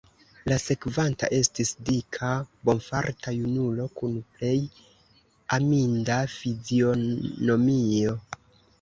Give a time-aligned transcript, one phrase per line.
[0.51, 2.31] La sekvanta estis dika
[2.71, 4.57] bonfarta junulo, kun plej
[5.61, 8.21] aminda fizionomio.